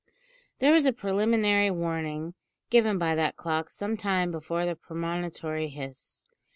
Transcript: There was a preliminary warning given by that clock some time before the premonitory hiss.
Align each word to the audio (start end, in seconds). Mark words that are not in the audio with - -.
There 0.57 0.73
was 0.73 0.87
a 0.87 0.93
preliminary 0.93 1.69
warning 1.69 2.33
given 2.71 2.97
by 2.97 3.13
that 3.13 3.35
clock 3.37 3.69
some 3.69 3.97
time 3.97 4.31
before 4.31 4.65
the 4.65 4.75
premonitory 4.75 5.67
hiss. 5.69 6.25